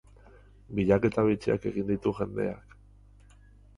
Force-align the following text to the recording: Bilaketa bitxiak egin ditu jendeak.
Bilaketa 0.79 1.25
bitxiak 1.29 1.69
egin 1.73 1.87
ditu 1.93 2.17
jendeak. 2.21 2.77